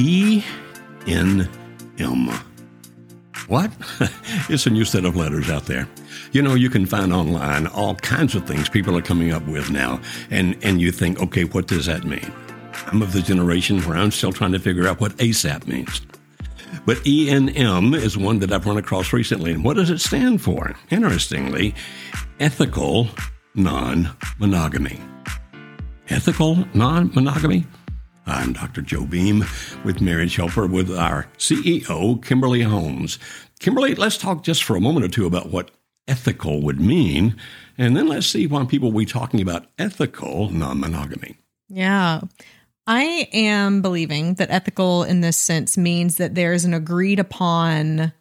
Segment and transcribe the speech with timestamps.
[0.00, 0.42] E
[1.06, 1.46] N
[1.98, 2.30] M.
[3.48, 3.70] What?
[4.48, 5.86] it's a new set of letters out there.
[6.32, 9.70] You know, you can find online all kinds of things people are coming up with
[9.70, 12.32] now, and, and you think, okay, what does that mean?
[12.86, 16.00] I'm of the generation where I'm still trying to figure out what ASAP means.
[16.86, 19.52] But ENM is one that I've run across recently.
[19.52, 20.74] And what does it stand for?
[20.90, 21.74] Interestingly,
[22.38, 23.08] ethical
[23.54, 24.08] non
[24.38, 24.98] monogamy.
[26.08, 27.66] Ethical non monogamy?
[28.26, 28.82] I'm Dr.
[28.82, 29.44] Joe Beam
[29.84, 33.18] with Marriage Helper with our CEO, Kimberly Holmes.
[33.58, 35.70] Kimberly, let's talk just for a moment or two about what
[36.06, 37.36] ethical would mean,
[37.78, 41.36] and then let's see why people will be talking about ethical non monogamy.
[41.68, 42.20] Yeah.
[42.86, 48.12] I am believing that ethical in this sense means that there is an agreed upon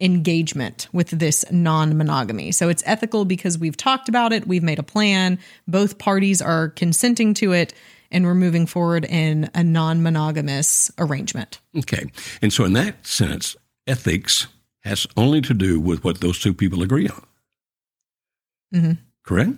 [0.00, 2.52] engagement with this non monogamy.
[2.52, 6.68] So it's ethical because we've talked about it, we've made a plan, both parties are
[6.70, 7.72] consenting to it,
[8.12, 11.60] and we're moving forward in a non monogamous arrangement.
[11.76, 12.04] Okay.
[12.40, 14.46] And so, in that sense, ethics
[14.80, 17.26] has only to do with what those two people agree on.
[18.74, 18.92] Mm-hmm.
[19.24, 19.52] Correct?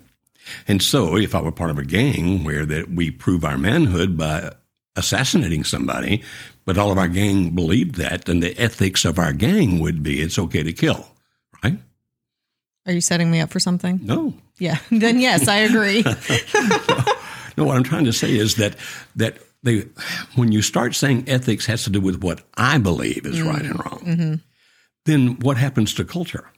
[0.67, 4.17] And so, if I were part of a gang where that we prove our manhood
[4.17, 4.53] by
[4.95, 6.23] assassinating somebody,
[6.63, 10.21] but all of our gang believed that, then the ethics of our gang would be
[10.21, 11.05] it's okay to kill,
[11.63, 11.77] right?
[12.85, 13.99] Are you setting me up for something?
[14.03, 14.33] No.
[14.57, 14.77] Yeah.
[14.89, 16.03] Then yes, I agree.
[17.57, 18.75] no, what I'm trying to say is that
[19.15, 19.85] that they
[20.35, 23.47] when you start saying ethics has to do with what I believe is mm.
[23.47, 24.35] right and wrong, mm-hmm.
[25.05, 26.49] then what happens to culture?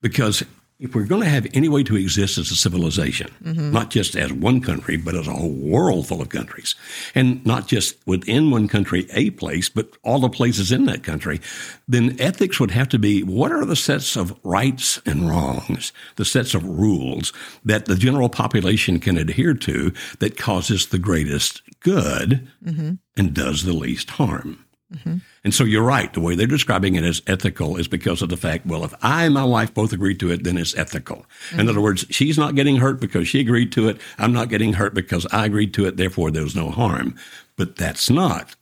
[0.00, 0.42] Because
[0.82, 3.70] if we're going to have any way to exist as a civilization, mm-hmm.
[3.70, 6.74] not just as one country, but as a whole world full of countries,
[7.14, 11.40] and not just within one country, a place, but all the places in that country,
[11.86, 16.24] then ethics would have to be what are the sets of rights and wrongs, the
[16.24, 17.32] sets of rules
[17.64, 22.94] that the general population can adhere to that causes the greatest good mm-hmm.
[23.16, 24.64] and does the least harm.
[24.92, 25.16] Mm-hmm.
[25.44, 26.12] And so you're right.
[26.12, 29.24] The way they're describing it as ethical is because of the fact, well, if I
[29.24, 31.26] and my wife both agreed to it, then it's ethical.
[31.50, 31.60] Mm-hmm.
[31.60, 34.00] In other words, she's not getting hurt because she agreed to it.
[34.18, 35.96] I'm not getting hurt because I agreed to it.
[35.96, 37.16] Therefore, there's no harm.
[37.56, 38.54] But that's not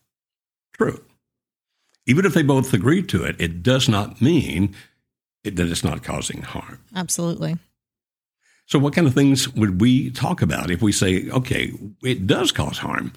[0.77, 1.03] true.
[2.07, 4.75] Even if they both agreed to it, it does not mean
[5.45, 6.81] it, that it's not causing harm.
[6.95, 7.57] Absolutely.
[8.67, 12.53] So, what kind of things would we talk about if we say, okay, it does
[12.53, 13.13] cause harm?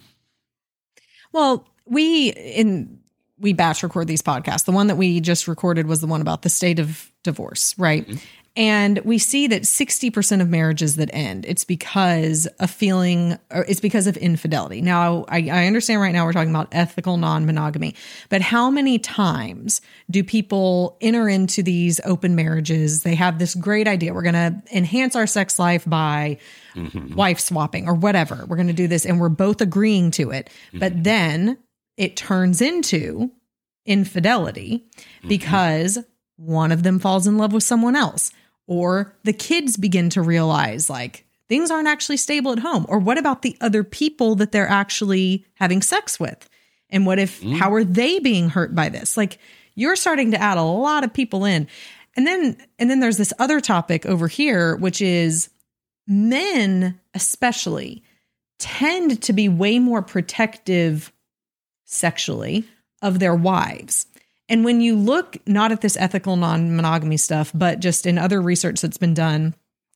[1.32, 3.00] Well, we in
[3.44, 4.66] we batch record these podcasts.
[4.66, 8.08] The one that we just recorded was the one about the state of divorce, right?
[8.08, 8.18] Mm-hmm.
[8.56, 13.80] And we see that 60% of marriages that end, it's because a feeling, or it's
[13.80, 14.80] because of infidelity.
[14.80, 17.96] Now, I, I understand right now we're talking about ethical non monogamy,
[18.30, 23.02] but how many times do people enter into these open marriages?
[23.02, 24.14] They have this great idea.
[24.14, 26.38] We're going to enhance our sex life by
[26.76, 27.16] mm-hmm.
[27.16, 28.46] wife swapping or whatever.
[28.48, 30.52] We're going to do this, and we're both agreeing to it.
[30.68, 30.80] Mm-hmm.
[30.80, 31.58] But then
[31.98, 33.32] it turns into
[33.86, 35.28] infidelity mm-hmm.
[35.28, 36.00] because
[36.38, 38.32] one of them falls in love with someone else
[38.68, 43.18] or the kids begin to realize like things aren't actually stable at home or what
[43.18, 46.50] about the other people that they're actually having sex with
[46.90, 47.56] and what if mm.
[47.56, 49.38] how are they being hurt by this like
[49.76, 51.68] you're starting to add a lot of people in
[52.16, 55.50] and then and then there's this other topic over here which is
[56.08, 58.04] men especially
[58.60, 61.12] tend to be way more protective
[61.94, 62.66] sexually
[63.02, 64.08] of their wives.
[64.50, 68.42] And when you look not at this ethical non monogamy stuff, but just in other
[68.42, 69.56] research that's been done,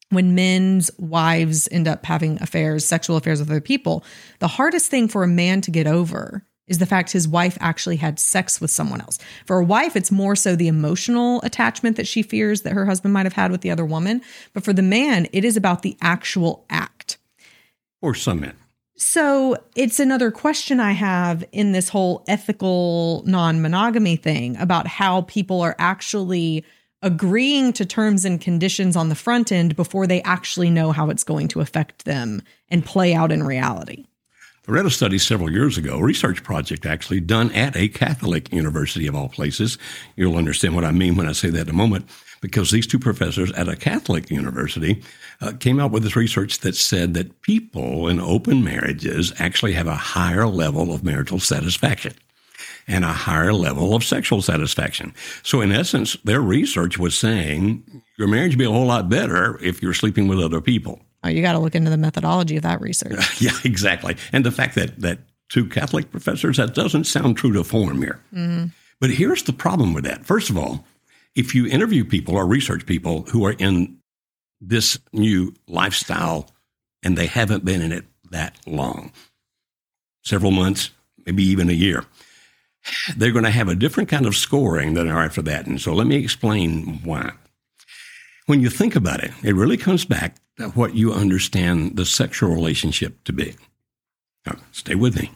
[0.10, 4.04] when men's wives end up having affairs, sexual affairs with other people,
[4.40, 7.96] the hardest thing for a man to get over is the fact his wife actually
[7.98, 9.20] had sex with someone else.
[9.46, 13.14] For a wife, it's more so the emotional attachment that she fears that her husband
[13.14, 14.22] might have had with the other woman.
[14.54, 17.18] But for the man, it is about the actual act.
[18.02, 18.56] Or some men.
[18.98, 25.22] So it's another question I have in this whole ethical non monogamy thing about how
[25.22, 26.66] people are actually
[27.04, 31.24] agreeing to terms and conditions on the front end before they actually know how it's
[31.24, 34.06] going to affect them and play out in reality.
[34.68, 38.52] I read a study several years ago, a research project actually done at a Catholic
[38.52, 39.78] university of all places.
[40.16, 42.10] You'll understand what I mean when I say that in a moment
[42.42, 45.04] because these two professors at a Catholic university
[45.42, 49.88] uh, came out with this research that said that people in open marriages actually have
[49.88, 52.14] a higher level of marital satisfaction.
[52.90, 55.14] and a higher level of sexual satisfaction.
[55.44, 57.84] So, in essence, their research was saying
[58.18, 61.02] your marriage would be a whole lot better if you're sleeping with other people.
[61.24, 63.42] Oh, you got to look into the methodology of that research.
[63.42, 64.16] yeah, exactly.
[64.32, 65.20] And the fact that that
[65.50, 68.22] two Catholic professors that doesn't sound true to form here.
[68.34, 68.68] Mm-hmm.
[69.00, 70.26] But here's the problem with that.
[70.26, 70.86] First of all,
[71.38, 74.00] if you interview people or research people who are in
[74.60, 76.50] this new lifestyle
[77.04, 79.12] and they haven't been in it that long,
[80.24, 80.90] several months,
[81.26, 82.04] maybe even a year,
[83.16, 85.68] they're going to have a different kind of scoring than are after that.
[85.68, 87.34] And so let me explain why.
[88.48, 92.50] When you think about it, it really comes back to what you understand the sexual
[92.50, 93.56] relationship to be.
[94.46, 95.30] Now, stay with me.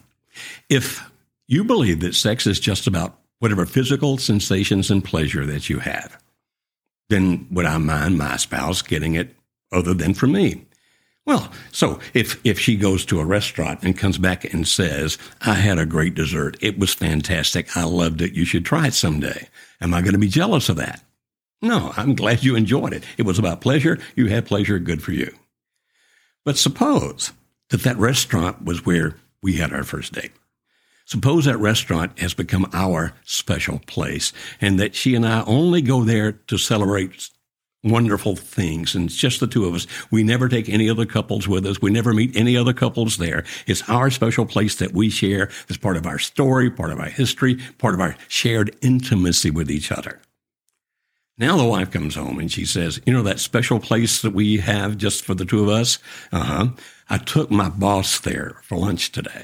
[0.67, 1.07] If
[1.47, 6.21] you believe that sex is just about whatever physical sensations and pleasure that you have,
[7.09, 9.35] then would I mind my spouse getting it
[9.71, 10.63] other than from me?
[11.25, 15.55] Well, so if, if she goes to a restaurant and comes back and says, I
[15.55, 16.55] had a great dessert.
[16.61, 17.75] It was fantastic.
[17.75, 18.33] I loved it.
[18.33, 19.47] You should try it someday.
[19.81, 21.03] Am I going to be jealous of that?
[21.63, 23.03] No, I'm glad you enjoyed it.
[23.17, 23.97] It was about pleasure.
[24.15, 24.77] You had pleasure.
[24.77, 25.33] Good for you.
[26.45, 27.31] But suppose
[27.69, 30.31] that that restaurant was where we had our first date.
[31.11, 34.31] Suppose that restaurant has become our special place
[34.61, 37.29] and that she and I only go there to celebrate
[37.83, 39.87] wonderful things and it's just the two of us.
[40.09, 41.81] We never take any other couples with us.
[41.81, 43.43] We never meet any other couples there.
[43.67, 45.49] It's our special place that we share.
[45.67, 49.69] It's part of our story, part of our history, part of our shared intimacy with
[49.69, 50.21] each other.
[51.37, 54.59] Now the wife comes home and she says, You know, that special place that we
[54.59, 55.99] have just for the two of us?
[56.31, 56.67] Uh huh.
[57.09, 59.43] I took my boss there for lunch today.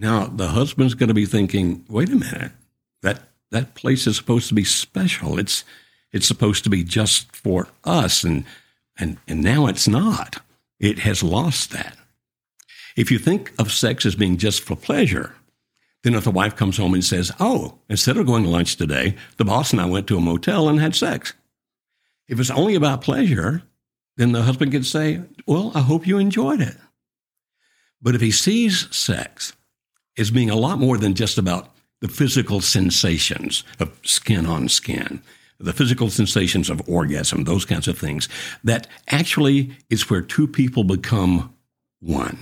[0.00, 2.52] Now the husband's going to be thinking, Wait a minute.
[3.02, 3.20] That,
[3.50, 5.38] that place is supposed to be special.
[5.38, 5.62] It's,
[6.10, 8.24] it's supposed to be just for us.
[8.24, 8.44] And,
[8.98, 10.40] and, and now it's not.
[10.78, 11.98] It has lost that.
[12.96, 15.34] If you think of sex as being just for pleasure,
[16.02, 19.16] then if the wife comes home and says, Oh, instead of going to lunch today,
[19.36, 21.34] the boss and I went to a motel and had sex.
[22.26, 23.64] If it's only about pleasure,
[24.16, 26.78] then the husband can say, Well, I hope you enjoyed it.
[28.00, 29.52] But if he sees sex
[30.18, 31.70] as being a lot more than just about
[32.00, 35.22] the physical sensations of skin on skin,
[35.58, 38.28] the physical sensations of orgasm, those kinds of things,
[38.64, 41.54] that actually is where two people become
[42.00, 42.38] one.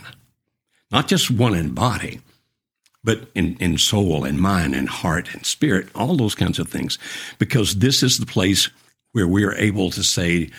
[0.90, 2.20] Not just one in body,
[3.04, 6.98] but in, in soul and mind and heart and spirit, all those kinds of things,
[7.38, 8.70] because this is the place
[9.12, 10.50] where we are able to say,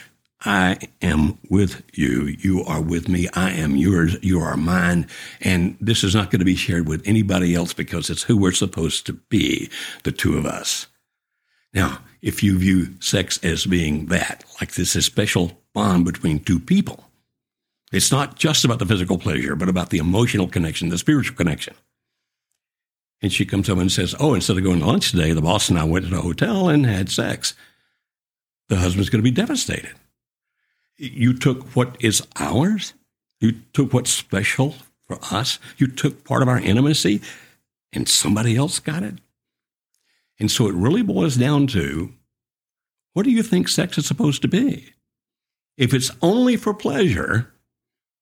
[0.46, 2.36] I am with you.
[2.40, 3.28] You are with me.
[3.34, 4.16] I am yours.
[4.22, 5.08] You are mine.
[5.42, 8.54] And this is not going to be shared with anybody else because it's who we're
[8.54, 9.70] supposed to be,
[10.04, 10.88] the two of us.
[11.74, 16.60] Now, if you view sex as being that, like this is special bond between two
[16.60, 17.06] people,
[17.92, 21.76] it's not just about the physical pleasure, but about the emotional connection, the spiritual connection.
[23.22, 25.70] And she comes home and says, Oh, instead of going to lunch today, the boss
[25.70, 27.54] and I went to the hotel and had sex.
[28.70, 29.94] The husband's going to be devastated.
[31.00, 32.94] You took what is ours,
[33.40, 34.76] you took what's special
[35.08, 37.22] for us, you took part of our intimacy,
[37.94, 39.16] and somebody else got it.
[40.40, 42.14] And so it really boils down to
[43.14, 44.94] what do you think sex is supposed to be?
[45.78, 47.52] If it's only for pleasure,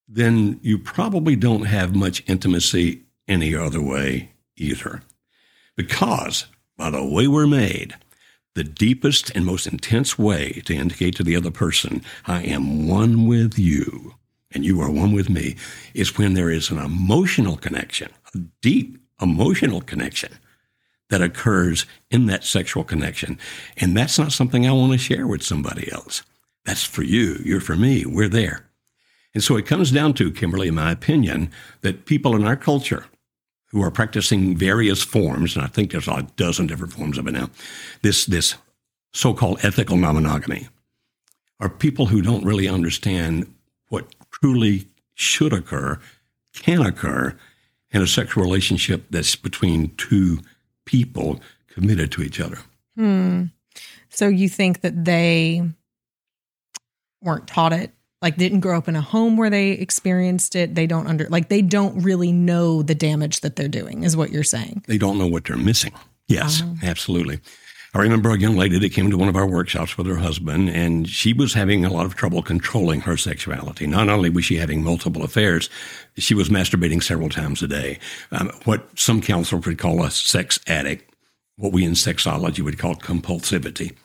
[0.07, 5.01] then you probably don't have much intimacy any other way either.
[5.75, 6.45] Because,
[6.77, 7.95] by the way we're made,
[8.57, 13.27] the deepest and most intense way to indicate to the other person, I am one
[13.27, 14.15] with you
[14.51, 15.55] and you are one with me,
[15.93, 20.39] is when there is an emotional connection, a deep emotional connection
[21.09, 23.37] that occurs in that sexual connection.
[23.77, 26.23] And that's not something I want to share with somebody else.
[26.65, 27.39] That's for you.
[27.45, 28.07] You're for me.
[28.07, 28.65] We're there.
[29.35, 33.05] And so it comes down to, Kimberly, in my opinion, that people in our culture
[33.69, 37.31] who are practicing various forms, and I think there's a dozen different forms of it
[37.31, 37.49] now,
[38.01, 38.55] this, this
[39.13, 40.69] so called ethical non monogamy,
[41.59, 43.53] are people who don't really understand
[43.89, 45.99] what truly should occur,
[46.53, 47.37] can occur
[47.91, 50.39] in a sexual relationship that's between two
[50.85, 52.59] people committed to each other.
[52.95, 53.45] Hmm.
[54.09, 55.61] So you think that they
[57.21, 60.75] weren't taught it like didn't grow up in a home where they experienced it.
[60.75, 64.31] They don't under like they don't really know the damage that they're doing is what
[64.31, 64.83] you're saying.
[64.87, 65.93] They don't know what they're missing.
[66.27, 66.73] Yes uh-huh.
[66.83, 67.39] absolutely.
[67.93, 70.69] I remember a young lady that came to one of our workshops with her husband
[70.69, 73.87] and she was having a lot of trouble controlling her sexuality.
[73.87, 75.69] Not only was she having multiple affairs
[76.17, 77.99] she was masturbating several times a day.
[78.31, 81.13] Um, what some counselors would call a sex addict
[81.55, 83.95] what we in sexology would call compulsivity.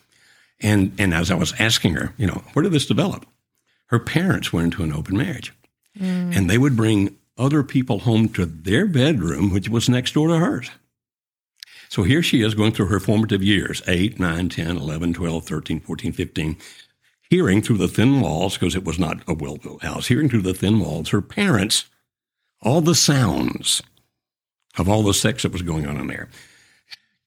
[0.60, 3.26] And and as i was asking her you know where did this develop
[3.92, 5.52] her parents went into an open marriage.
[6.00, 6.34] Mm.
[6.34, 10.38] And they would bring other people home to their bedroom, which was next door to
[10.38, 10.70] hers.
[11.90, 15.80] So here she is going through her formative years 8, 9, 10, 11, 12, 13,
[15.80, 16.56] 14, 15,
[17.28, 20.40] hearing through the thin walls, because it was not a well built house, hearing through
[20.40, 21.84] the thin walls, her parents,
[22.62, 23.82] all the sounds
[24.78, 26.30] of all the sex that was going on in there.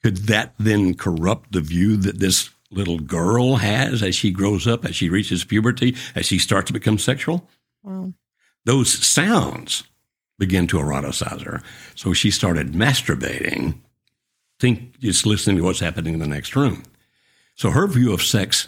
[0.02, 4.86] Could that then corrupt the view that this little girl has as she grows up,
[4.86, 7.50] as she reaches puberty, as she starts to become sexual?
[7.84, 8.14] Wow.
[8.66, 9.84] Those sounds
[10.38, 11.62] begin to eroticize her.
[11.96, 13.76] So she started masturbating,
[14.60, 16.84] think just listening to what's happening in the next room.
[17.56, 18.68] So her view of sex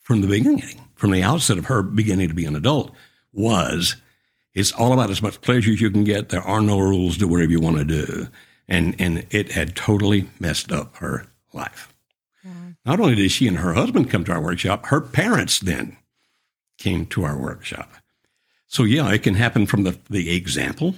[0.00, 2.92] from the beginning, from the outset of her beginning to be an adult,
[3.32, 3.96] was
[4.54, 6.28] it's all about as much pleasure as you can get.
[6.28, 7.16] There are no rules.
[7.16, 8.28] Do whatever you want to do.
[8.68, 11.93] And, and it had totally messed up her life.
[12.84, 15.96] Not only did she and her husband come to our workshop, her parents then
[16.78, 17.90] came to our workshop.
[18.66, 20.94] So yeah, it can happen from the, the example.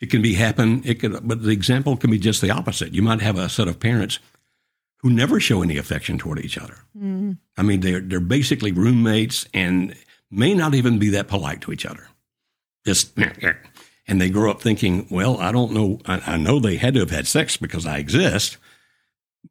[0.00, 2.94] It can be happen, it could, but the example can be just the opposite.
[2.94, 4.18] You might have a set of parents
[4.98, 6.76] who never show any affection toward each other.
[6.98, 7.38] Mm.
[7.56, 9.94] I mean, they're, they're basically roommates and
[10.30, 12.08] may not even be that polite to each other.
[12.84, 13.16] Just,
[14.06, 17.00] and they grow up thinking, well, I don't know, I, I know they had to
[17.00, 18.56] have had sex because I exist,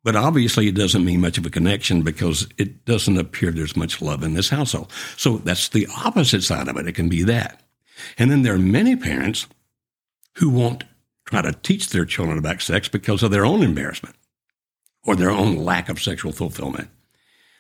[0.04, 4.02] but obviously, it doesn't mean much of a connection because it doesn't appear there's much
[4.02, 4.92] love in this household.
[5.18, 6.88] So that's the opposite side of it.
[6.88, 7.62] It can be that.
[8.18, 9.48] And then there are many parents
[10.36, 10.86] who won't
[11.26, 14.16] try to teach their children about sex because of their own embarrassment
[15.04, 16.90] or their own lack of sexual fulfillment.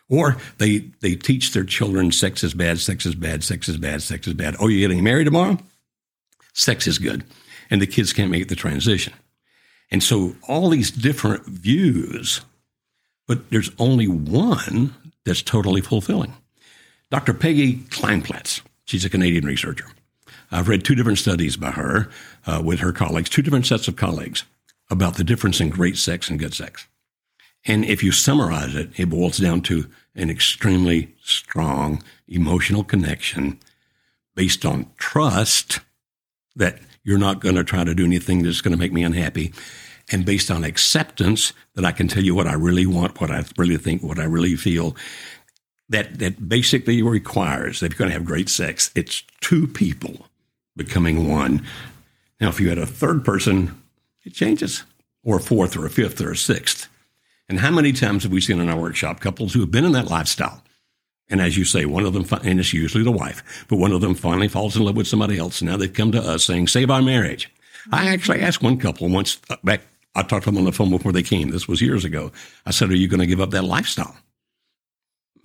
[0.07, 4.01] Or they, they teach their children sex is bad, sex is bad, sex is bad,
[4.01, 4.55] sex is bad.
[4.59, 5.57] Oh, you're getting married tomorrow?
[6.53, 7.23] Sex is good.
[7.69, 9.13] And the kids can't make the transition.
[9.91, 12.41] And so all these different views,
[13.27, 14.93] but there's only one
[15.25, 16.33] that's totally fulfilling.
[17.09, 17.33] Dr.
[17.33, 19.85] Peggy Kleinplatz, she's a Canadian researcher.
[20.51, 22.09] I've read two different studies by her
[22.45, 24.43] uh, with her colleagues, two different sets of colleagues
[24.89, 26.87] about the difference in great sex and good sex.
[27.65, 33.59] And if you summarize it, it boils down to an extremely strong emotional connection
[34.35, 35.81] based on trust
[36.55, 39.53] that you're not going to try to do anything that's going to make me unhappy.
[40.11, 43.43] And based on acceptance that I can tell you what I really want, what I
[43.57, 44.95] really think, what I really feel.
[45.89, 50.27] That, that basically requires that if you're going to have great sex, it's two people
[50.75, 51.65] becoming one.
[52.39, 53.81] Now, if you had a third person,
[54.23, 54.83] it changes,
[55.23, 56.87] or a fourth, or a fifth, or a sixth.
[57.47, 59.93] And how many times have we seen in our workshop couples who have been in
[59.93, 60.63] that lifestyle?
[61.29, 64.01] And as you say, one of them, and it's usually the wife, but one of
[64.01, 65.61] them finally falls in love with somebody else.
[65.61, 67.51] Now they've come to us saying, save our marriage.
[67.91, 69.81] I actually asked one couple once uh, back,
[70.15, 71.49] I talked to them on the phone before they came.
[71.49, 72.31] This was years ago.
[72.65, 74.17] I said, Are you going to give up that lifestyle?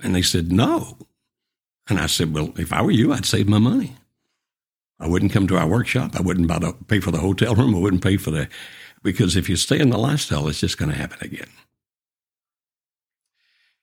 [0.03, 0.99] And they said, No.
[1.89, 3.95] And I said, Well, if I were you, I'd save my money.
[4.99, 6.17] I wouldn't come to our workshop.
[6.17, 7.75] I wouldn't buy the, pay for the hotel room.
[7.75, 8.49] I wouldn't pay for the,
[9.03, 11.49] because if you stay in the lifestyle, it's just going to happen again.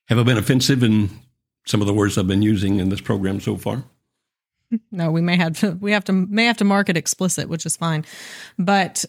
[0.06, 1.10] Have I been offensive in
[1.64, 3.84] some of the words I've been using in this program so far?
[4.90, 7.66] No, we may have to we have to may have to mark it explicit, which
[7.66, 8.06] is fine.
[8.58, 9.04] But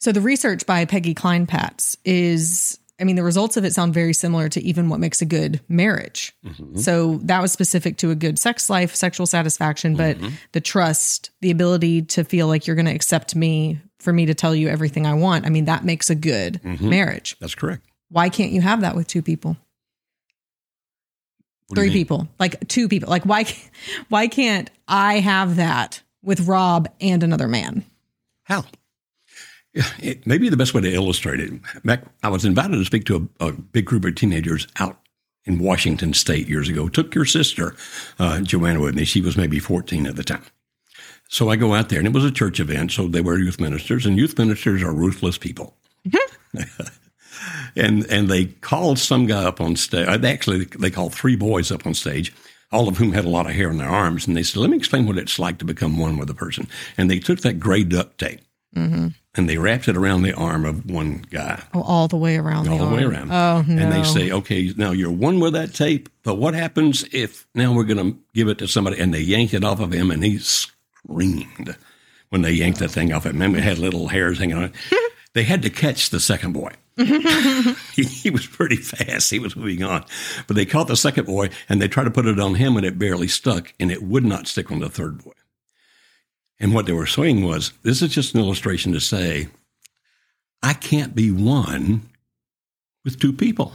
[0.00, 4.14] so the research by Peggy Kleinplatz is I mean, the results of it sound very
[4.14, 6.34] similar to even what makes a good marriage.
[6.44, 6.78] Mm-hmm.
[6.78, 10.34] So that was specific to a good sex life, sexual satisfaction, but mm-hmm.
[10.52, 14.34] the trust, the ability to feel like you're going to accept me for me to
[14.34, 15.44] tell you everything I want.
[15.44, 16.88] I mean, that makes a good mm-hmm.
[16.88, 17.36] marriage.
[17.38, 17.84] That's correct.
[18.08, 19.56] Why can't you have that with two people?
[21.74, 23.10] Three people, like two people.
[23.10, 23.44] Like why
[24.08, 27.84] why can't I have that with Rob and another man?
[28.44, 28.64] How?
[29.98, 31.52] It may be the best way to illustrate it.
[31.84, 34.98] Back, I was invited to speak to a, a big group of teenagers out
[35.44, 36.88] in Washington State years ago.
[36.88, 37.76] Took your sister,
[38.18, 39.04] uh, Joanna, with me.
[39.04, 40.44] She was maybe 14 at the time.
[41.28, 42.92] So I go out there, and it was a church event.
[42.92, 45.74] So they were youth ministers, and youth ministers are ruthless people.
[46.06, 46.62] Mm-hmm.
[47.74, 50.06] and and they called some guy up on stage.
[50.06, 52.32] Uh, they actually they called three boys up on stage,
[52.72, 54.70] all of whom had a lot of hair on their arms, and they said, "Let
[54.70, 57.60] me explain what it's like to become one with a person." And they took that
[57.60, 58.40] gray duct tape.
[58.74, 59.08] Mm-hmm.
[59.34, 61.62] And they wrapped it around the arm of one guy.
[61.72, 62.68] Oh, all the way around.
[62.68, 63.30] All the, the way around.
[63.30, 63.82] Oh no!
[63.82, 67.72] And they say, "Okay, now you're one with that tape, but what happens if now
[67.72, 70.22] we're going to give it to somebody?" And they yanked it off of him, and
[70.24, 71.76] he screamed
[72.30, 73.32] when they yanked that thing off him.
[73.32, 74.72] Remember, it had little hairs hanging on it.
[75.34, 76.72] they had to catch the second boy.
[76.96, 79.30] He, he, was pretty fast.
[79.30, 80.04] He was moving on.
[80.46, 82.86] But they caught the second boy and they tried to put it on him and
[82.86, 85.32] it barely stuck and it would not stick on the third boy.
[86.58, 89.48] And what they were saying was this is just an illustration to say,
[90.62, 92.08] I can't be one
[93.04, 93.74] with two people.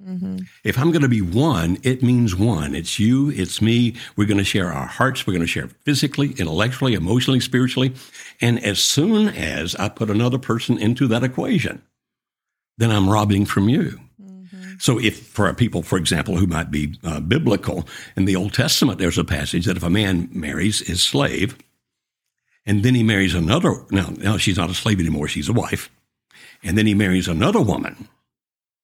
[0.00, 0.38] Mm-hmm.
[0.62, 2.74] If I'm going to be one, it means one.
[2.74, 3.96] It's you, it's me.
[4.16, 5.26] We're going to share our hearts.
[5.26, 7.94] We're going to share physically, intellectually, emotionally, spiritually.
[8.40, 11.82] And as soon as I put another person into that equation,
[12.78, 14.00] then I'm robbing from you.
[14.20, 14.74] Mm-hmm.
[14.78, 18.98] So, if for people, for example, who might be uh, biblical, in the Old Testament,
[18.98, 21.58] there's a passage that if a man marries his slave,
[22.64, 25.90] and then he marries another, now, now she's not a slave anymore, she's a wife,
[26.62, 28.08] and then he marries another woman.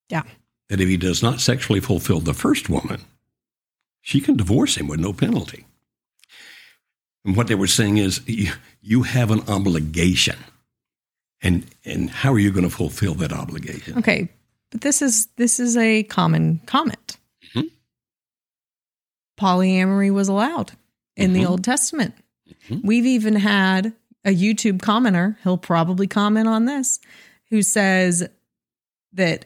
[0.08, 0.22] Yeah.
[0.68, 3.02] That if he does not sexually fulfill the first woman,
[4.00, 5.66] she can divorce him with no penalty.
[7.24, 10.36] And what they were saying is, you, you have an obligation.
[11.44, 13.98] And, and how are you going to fulfill that obligation?
[13.98, 14.28] Okay.
[14.70, 17.16] But this is this is a common comment.
[17.54, 17.68] Mm-hmm.
[19.38, 20.72] Polyamory was allowed
[21.16, 21.34] in mm-hmm.
[21.34, 22.14] the Old Testament.
[22.68, 22.84] Mm-hmm.
[22.84, 23.92] We've even had
[24.24, 26.98] a YouTube commenter, he'll probably comment on this,
[27.50, 28.26] who says
[29.12, 29.44] that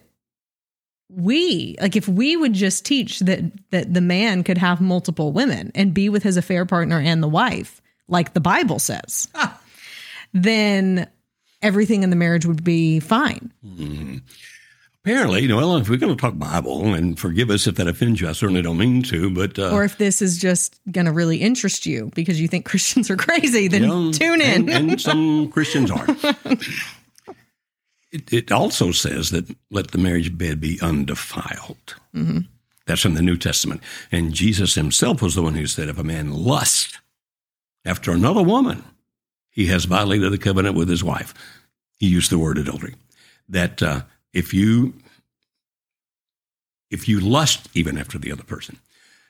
[1.11, 3.40] we like if we would just teach that
[3.71, 7.28] that the man could have multiple women and be with his affair partner and the
[7.28, 9.59] wife like the bible says ah.
[10.35, 11.09] then
[11.62, 14.19] everything in the marriage would be fine mm-hmm.
[15.05, 17.88] apparently you know well if we're going to talk bible and forgive us if that
[17.88, 21.07] offends you i certainly don't mean to but uh, or if this is just going
[21.07, 24.69] to really interest you because you think christians are crazy then you know, tune in
[24.69, 26.07] and, and some christians are
[28.11, 31.97] It, it, also says that let the marriage bed be undefiled.
[32.15, 32.38] Mm-hmm.
[32.87, 33.83] That's in the New Testament.
[34.11, 37.00] And Jesus himself was the one who said, if a man lust
[37.85, 38.83] after another woman,
[39.50, 41.35] he has violated the covenant with his wife.
[41.99, 42.95] He used the word adultery.
[43.49, 44.02] That uh,
[44.33, 44.95] if you
[46.90, 48.78] if you lust even after the other person.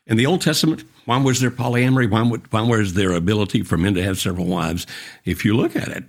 [0.07, 2.11] In the Old Testament, why was there polyamory?
[2.11, 4.87] Why, would, why was there ability for men to have several wives?
[5.25, 6.05] If you look at it,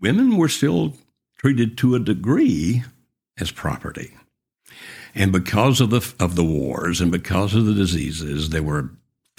[0.00, 0.94] women were still
[1.38, 2.82] treated to a degree
[3.38, 4.14] as property.
[5.14, 8.90] And because of the of the wars and because of the diseases, there were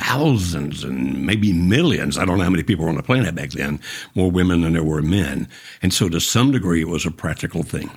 [0.08, 2.18] thousands and maybe millions.
[2.18, 3.80] I don't know how many people were on the planet back then,
[4.16, 5.50] more women than there were men.
[5.82, 7.92] And so to some degree it was a practical thing.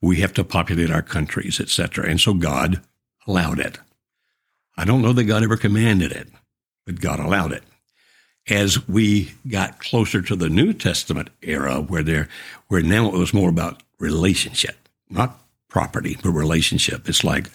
[0.00, 2.08] We have to populate our countries, etc.
[2.08, 2.80] And so God
[3.26, 3.78] allowed it.
[4.78, 6.28] I don't know that God ever commanded it,
[6.86, 7.62] but God allowed it
[8.48, 12.28] as we got closer to the New Testament era, where there,
[12.68, 17.06] where now it was more about relationship, not property, but relationship.
[17.06, 17.48] It's like,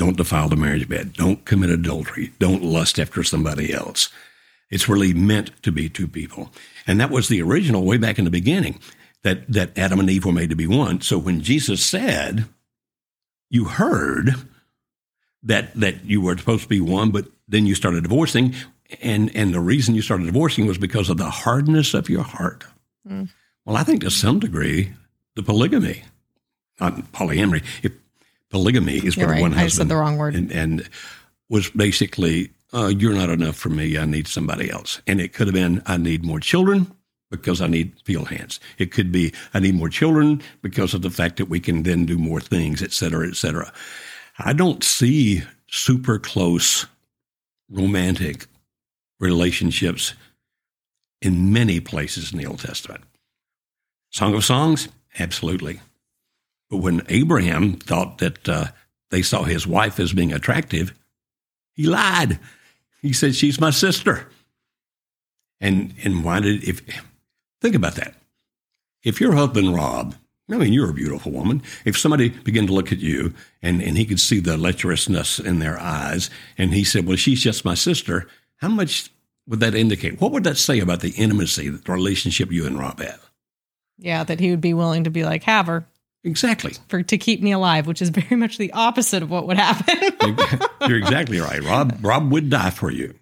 [0.00, 4.08] don't defile the marriage bed, don't commit adultery, don't lust after somebody else.
[4.70, 6.50] It's really meant to be two people,
[6.86, 8.80] and that was the original way back in the beginning.
[9.22, 11.02] That that Adam and Eve were made to be one.
[11.02, 12.46] So when Jesus said,
[13.50, 14.34] "You heard,"
[15.42, 18.54] that that you were supposed to be one, but then you started divorcing
[19.02, 22.64] and and the reason you started divorcing was because of the hardness of your heart.
[23.08, 23.28] Mm.
[23.64, 24.92] Well, I think to some degree,
[25.36, 26.04] the polygamy,
[26.80, 27.92] not polyamory, if
[28.50, 29.40] polygamy is for right.
[29.40, 29.64] one husband.
[29.64, 30.88] I said the wrong word, and, and
[31.48, 33.96] was basically uh, you're not enough for me.
[33.98, 36.92] I need somebody else, and it could have been I need more children
[37.30, 38.60] because I need field hands.
[38.78, 42.06] It could be I need more children because of the fact that we can then
[42.06, 43.72] do more things, et cetera, et cetera.
[44.38, 46.86] I don't see super close
[47.70, 48.46] romantic
[49.20, 50.14] relationships
[51.22, 53.04] in many places in the Old Testament.
[54.10, 55.80] Song of Songs, absolutely.
[56.70, 58.66] But when Abraham thought that uh,
[59.10, 60.94] they saw his wife as being attractive,
[61.74, 62.38] he lied.
[63.02, 64.28] He said, She's my sister.
[65.60, 66.80] And, and why did, if,
[67.60, 68.14] think about that.
[69.02, 70.14] If your husband, Rob,
[70.50, 71.62] I mean, you're a beautiful woman.
[71.84, 75.58] If somebody began to look at you and, and he could see the lecherousness in
[75.58, 79.10] their eyes, and he said, Well, she's just my sister, how much
[79.46, 80.20] would that indicate?
[80.20, 83.30] What would that say about the intimacy, the relationship you and Rob have?
[83.98, 85.84] Yeah, that he would be willing to be like, have her.
[86.22, 86.74] Exactly.
[86.88, 90.58] For to keep me alive, which is very much the opposite of what would happen.
[90.88, 91.62] You're exactly right.
[91.62, 93.14] Rob Rob would die for you.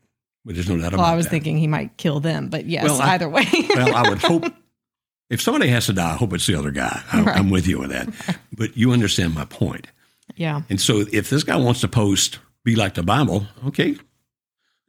[0.45, 1.31] But there's no doubt about Well, I was that.
[1.31, 3.45] thinking he might kill them, but yes, well, I, either way.
[3.75, 4.45] well, I would hope
[5.31, 7.03] if somebody has to die, I hope it's the other guy.
[7.13, 7.37] I, right.
[7.37, 8.09] I'm with you on that.
[8.53, 9.89] But you understand my point.
[10.37, 10.63] Yeah.
[10.71, 13.97] And so if this guy wants to post be like the Bible, okay,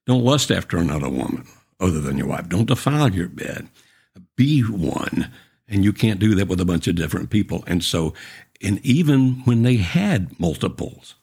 [0.05, 1.45] don't lust after another woman
[1.79, 2.49] other than your wife.
[2.49, 3.69] Don't defile your bed.
[4.35, 5.31] Be one.
[5.69, 7.63] And you can't do that with a bunch of different people.
[7.67, 8.13] And so,
[8.61, 11.15] and even when they had multiples,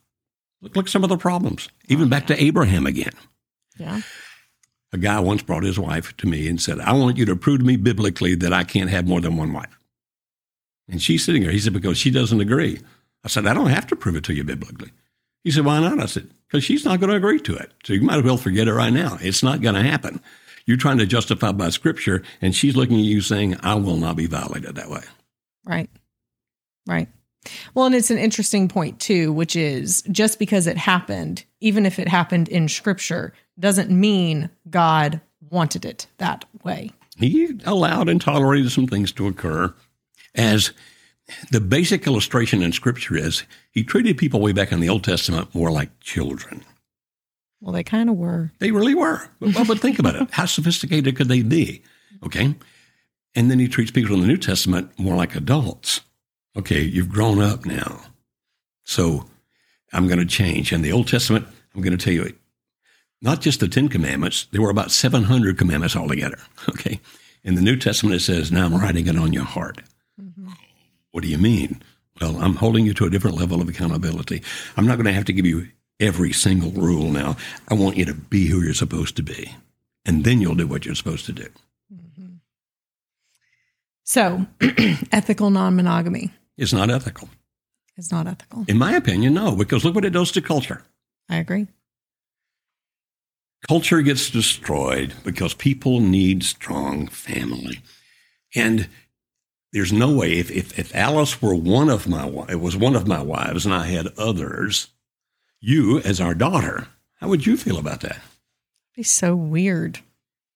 [0.63, 1.69] look, look some of the problems.
[1.89, 3.13] Even back to Abraham again.
[3.79, 4.03] Yeah.
[4.93, 7.59] A guy once brought his wife to me and said, I want you to prove
[7.59, 9.77] to me biblically that I can't have more than one wife.
[10.89, 11.51] And she's sitting there.
[11.51, 12.81] He said, because she doesn't agree.
[13.25, 14.93] I said, I don't have to prove it to you biblically.
[15.47, 16.01] He said, Why not?
[16.01, 17.71] I said, Because she's not going to agree to it.
[17.85, 19.17] So you might as well forget it right now.
[19.21, 20.21] It's not going to happen.
[20.67, 24.17] You're trying to justify by scripture, and she's looking at you saying, I will not
[24.17, 25.03] be violated that way.
[25.65, 25.89] Right.
[26.87, 27.09] Right.
[27.75, 31.99] Well, and it's an interesting point too, which is just because it happened, even if
[31.99, 36.91] it happened in scripture, doesn't mean God wanted it that way.
[37.17, 39.73] He allowed and tolerated some things to occur
[40.35, 40.73] as
[41.51, 45.55] the basic illustration in Scripture is he treated people way back in the Old Testament
[45.55, 46.65] more like children.
[47.61, 48.53] Well, they kind of were.
[48.59, 49.29] They really were.
[49.41, 50.29] Well, but think about it.
[50.31, 51.83] How sophisticated could they be?
[52.25, 52.55] Okay.
[53.35, 56.01] And then he treats people in the New Testament more like adults.
[56.57, 58.03] Okay, you've grown up now.
[58.85, 59.27] So
[59.93, 60.73] I'm going to change.
[60.73, 62.35] In the Old Testament, I'm going to tell you
[63.21, 66.39] not just the Ten Commandments, there were about 700 commandments altogether.
[66.69, 67.01] Okay.
[67.45, 69.81] In the New Testament, it says, Now I'm writing it on your heart.
[70.21, 70.49] Mm-hmm.
[71.13, 71.81] What do you mean?
[72.21, 74.43] Well, I'm holding you to a different level of accountability.
[74.77, 75.69] I'm not going to have to give you
[76.01, 77.37] every single rule now.
[77.69, 79.55] I want you to be who you're supposed to be.
[80.05, 81.49] And then you'll do what you're supposed to do.
[81.93, 82.35] Mm-hmm.
[84.05, 84.47] So,
[85.13, 87.29] ethical non monogamy is not ethical.
[87.97, 88.65] It's not ethical.
[88.69, 90.83] In my opinion, no, because look what it does to culture.
[91.29, 91.67] I agree.
[93.67, 97.81] Culture gets destroyed because people need strong family.
[98.55, 98.89] And
[99.73, 103.09] there's no way if, if, if Alice were one of my it was one of
[103.09, 104.89] my wives and I had others,
[105.67, 108.17] you as our daughter, how would you feel about that?
[108.17, 109.99] It'd be so weird.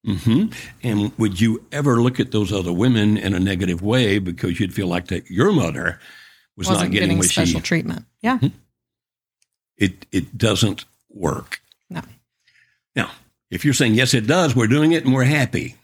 [0.04, 0.46] hmm
[0.82, 4.72] And would you ever look at those other women in a negative way because you'd
[4.74, 5.98] feel like that your mother
[6.56, 8.04] was Wasn't not getting, getting special she, treatment?
[8.22, 8.38] Yeah.
[8.38, 8.56] Mm-hmm.
[9.76, 11.60] It it doesn't work.
[11.88, 12.02] No.
[12.94, 13.10] Now,
[13.50, 15.76] if you're saying yes, it does, we're doing it and we're happy.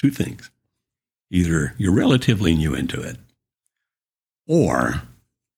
[0.00, 0.50] Two things:
[1.30, 3.16] either you're relatively new into it,
[4.46, 5.02] or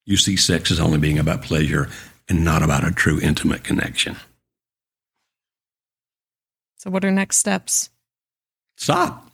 [0.06, 1.90] you see sex as only being about pleasure
[2.28, 4.16] and not about a true intimate connection.
[6.76, 7.90] So, what are next steps?
[8.76, 9.30] Stop.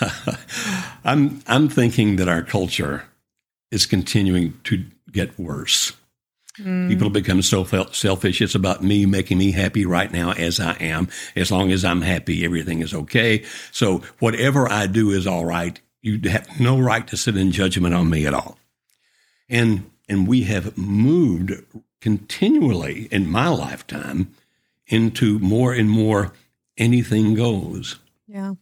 [1.04, 3.04] I'm I'm thinking that our culture
[3.70, 5.92] is continuing to get worse.
[6.58, 6.88] Mm.
[6.88, 8.40] People become so selfish.
[8.40, 11.08] It's about me making me happy right now as I am.
[11.34, 13.44] As long as I'm happy, everything is okay.
[13.72, 15.80] So whatever I do is all right.
[16.02, 18.58] You have no right to sit in judgment on me at all.
[19.48, 21.52] And and we have moved
[22.04, 24.28] continually in my lifetime
[24.88, 26.34] into more and more
[26.76, 27.98] anything goes.
[28.28, 28.56] Yeah.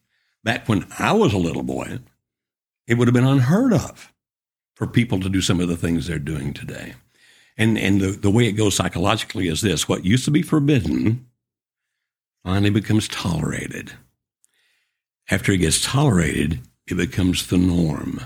[0.45, 1.99] Back when I was a little boy,
[2.87, 4.13] it would have been unheard of
[4.77, 6.95] for people to do some of the things they're doing today.
[7.59, 11.27] And and the, the way it goes psychologically is this what used to be forbidden
[12.45, 13.91] finally becomes tolerated.
[15.33, 18.21] After it gets tolerated, it becomes the norm.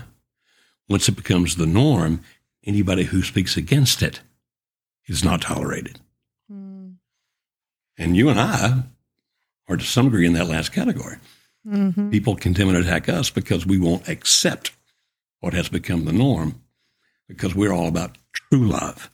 [0.87, 2.21] Once it becomes the norm,
[2.63, 4.21] anybody who speaks against it
[5.07, 5.99] is not tolerated.
[6.51, 6.95] Mm.
[7.97, 8.83] And you and I
[9.67, 11.17] are to some degree in that last category.
[11.67, 12.09] Mm-hmm.
[12.09, 14.71] People continue to attack us because we won't accept
[15.39, 16.61] what has become the norm
[17.27, 19.09] because we're all about true love.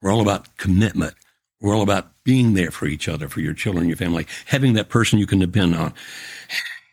[0.00, 1.14] We're all about commitment.
[1.60, 4.88] We're all about being there for each other, for your children, your family, having that
[4.88, 5.94] person you can depend on.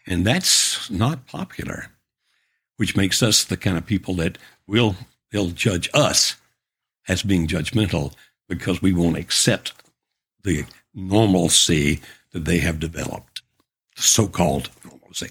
[0.07, 1.87] And that's not popular,
[2.77, 4.37] which makes us the kind of people that
[4.67, 4.95] will
[5.31, 6.35] they'll judge us
[7.07, 8.13] as being judgmental
[8.47, 9.73] because we won't accept
[10.43, 12.01] the normalcy
[12.31, 13.41] that they have developed,
[13.95, 15.29] so called normalcy.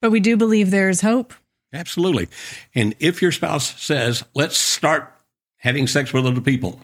[0.00, 1.32] But we do believe there is hope.
[1.72, 2.28] Absolutely.
[2.74, 5.12] And if your spouse says, let's start
[5.56, 6.80] having sex with other people,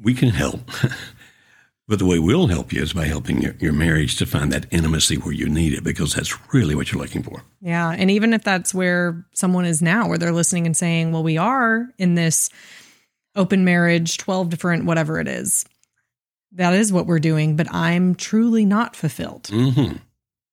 [0.00, 0.60] we can help.
[1.86, 4.66] but the way we'll help you is by helping your, your marriage to find that
[4.70, 7.42] intimacy where you need it, because that's really what you're looking for.
[7.60, 7.90] Yeah.
[7.90, 11.36] And even if that's where someone is now, where they're listening and saying, well, we
[11.36, 12.48] are in this
[13.36, 15.66] open marriage, 12 different, whatever it is,
[16.52, 19.44] that is what we're doing, but I'm truly not fulfilled.
[19.44, 19.96] Mm-hmm.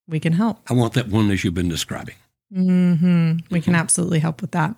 [0.08, 0.60] We can help.
[0.70, 2.16] I want that one oneness you've been describing.
[2.54, 3.54] Mm-hmm.
[3.54, 4.76] We can absolutely help with that.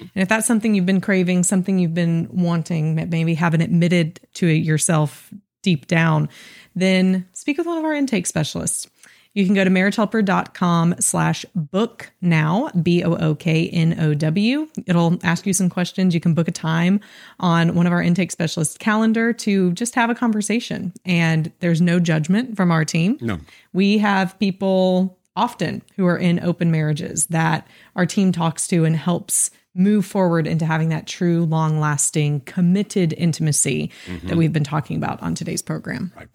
[0.00, 4.18] And if that's something you've been craving, something you've been wanting, that maybe haven't admitted
[4.34, 6.28] to it yourself deep down,
[6.74, 8.88] then speak with one of our intake specialists.
[9.34, 14.68] You can go to marriagehelper.com slash book now, B O O K N O W.
[14.86, 16.12] It'll ask you some questions.
[16.12, 17.00] You can book a time
[17.40, 20.92] on one of our intake specialists' calendar to just have a conversation.
[21.06, 23.16] And there's no judgment from our team.
[23.22, 23.38] No.
[23.72, 28.94] We have people often who are in open marriages that our team talks to and
[28.94, 34.28] helps move forward into having that true, long lasting, committed intimacy mm-hmm.
[34.28, 36.12] that we've been talking about on today's program.
[36.16, 36.28] Right.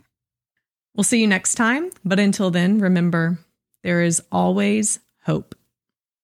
[0.95, 1.91] We'll see you next time.
[2.03, 3.37] But until then, remember,
[3.83, 5.55] there is always hope.